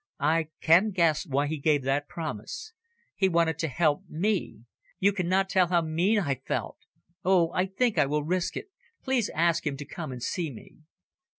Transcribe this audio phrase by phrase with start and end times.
[0.19, 2.73] "I can guess why he gave that promise.
[3.15, 4.61] He wanted to help me.
[4.97, 6.77] You cannot tell how mean I felt.
[7.23, 8.69] Oh, I think I will risk it.
[9.03, 10.77] Please ask him to come and see me."